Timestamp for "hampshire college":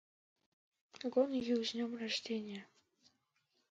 1.99-2.63